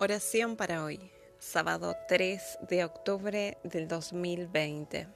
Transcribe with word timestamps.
Oración 0.00 0.54
para 0.54 0.84
hoy, 0.84 1.00
sábado 1.40 1.96
3 2.06 2.58
de 2.68 2.84
octubre 2.84 3.58
del 3.64 3.88
2020. 3.88 5.08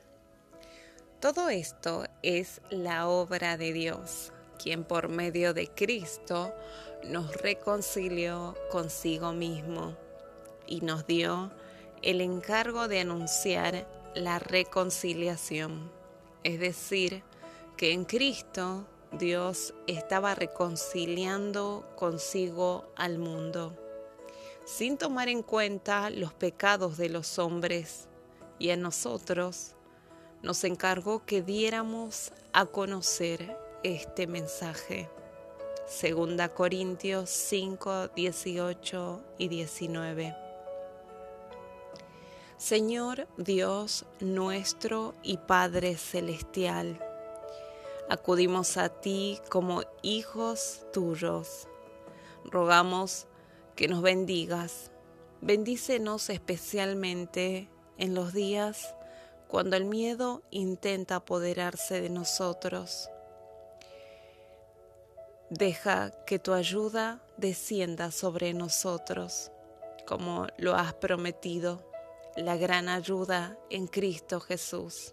Todo 1.21 1.51
esto 1.51 2.05
es 2.25 2.61
la 2.69 3.07
obra 3.07 3.57
de 3.57 3.73
Dios, 3.73 4.33
quien 4.61 4.83
por 4.83 5.09
medio 5.09 5.55
de 5.55 5.69
Cristo 5.69 6.53
nos 7.05 7.33
reconcilió 7.37 8.57
consigo 8.73 9.33
mismo 9.33 9.97
y 10.67 10.81
nos 10.81 11.07
dio 11.07 11.53
el 12.03 12.21
encargo 12.21 12.89
de 12.89 13.03
anunciar 13.03 13.87
la 14.17 14.41
reconciliación, 14.41 15.93
es 16.43 16.59
decir, 16.59 17.23
que 17.77 17.93
en 17.93 18.05
Cristo 18.05 18.89
Dios 19.13 19.75
estaba 19.87 20.35
reconciliando 20.35 21.89
consigo 21.95 22.91
al 22.97 23.19
mundo 23.19 23.79
sin 24.65 24.99
tomar 24.99 25.29
en 25.29 25.43
cuenta 25.43 26.11
los 26.11 26.33
pecados 26.33 26.97
de 26.97 27.09
los 27.09 27.39
hombres, 27.39 28.09
y 28.59 28.71
a 28.71 28.77
nosotros 28.77 29.75
nos 30.43 30.65
encargó 30.65 31.25
que 31.25 31.43
diéramos 31.43 32.33
a 32.53 32.67
conocer 32.67 33.57
este 33.83 34.27
mensaje. 34.27 35.09
Segunda 35.87 36.49
Corintios 36.49 37.29
5, 37.31 38.09
18 38.09 39.21
y 39.39 39.49
19. 39.49 40.37
Señor 42.57 43.27
Dios 43.37 44.05
nuestro 44.21 45.15
y 45.25 45.37
Padre 45.39 45.97
Celestial, 45.97 47.05
acudimos 48.09 48.77
a 48.77 48.89
ti 48.89 49.41
como 49.49 49.83
hijos 50.03 50.83
tuyos. 50.93 51.67
Rogamos 52.45 53.27
que 53.83 53.89
nos 53.89 54.01
bendigas. 54.01 54.93
Bendícenos 55.41 56.31
especialmente 56.31 57.69
en 57.99 58.15
los 58.15 58.33
días 58.33 58.95
cuando 59.49 59.75
el 59.75 59.87
miedo 59.87 60.45
intenta 60.53 61.17
apoderarse 61.17 62.01
de 62.01 62.09
nosotros. 62.09 63.11
Deja 65.51 66.13
que 66.27 66.39
tu 66.39 66.53
ayuda 66.53 67.25
descienda 67.39 68.13
sobre 68.13 68.55
nosotros, 68.55 69.51
como 70.07 70.47
lo 70.59 70.77
has 70.77 70.95
prometido, 70.95 71.83
la 72.37 72.57
gran 72.57 72.89
ayuda 72.89 73.59
en 73.69 73.89
Cristo 73.89 74.39
Jesús, 74.39 75.13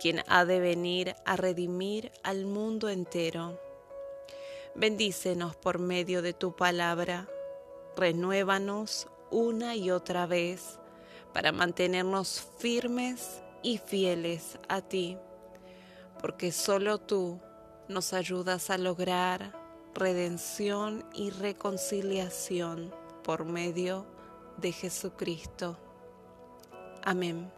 quien 0.00 0.22
ha 0.28 0.46
de 0.46 0.60
venir 0.60 1.14
a 1.26 1.36
redimir 1.36 2.10
al 2.22 2.46
mundo 2.46 2.88
entero. 2.88 3.60
Bendícenos 4.74 5.56
por 5.56 5.78
medio 5.78 6.22
de 6.22 6.32
tu 6.32 6.56
palabra 6.56 7.28
renuévanos 7.96 9.08
una 9.30 9.74
y 9.74 9.90
otra 9.90 10.26
vez 10.26 10.78
para 11.32 11.52
mantenernos 11.52 12.46
firmes 12.58 13.42
y 13.62 13.78
fieles 13.78 14.58
a 14.68 14.80
ti, 14.80 15.18
porque 16.20 16.52
solo 16.52 16.98
tú 16.98 17.40
nos 17.88 18.12
ayudas 18.12 18.70
a 18.70 18.78
lograr 18.78 19.52
redención 19.94 21.04
y 21.14 21.30
reconciliación 21.30 22.94
por 23.24 23.44
medio 23.44 24.06
de 24.58 24.72
Jesucristo. 24.72 25.76
Amén. 27.04 27.55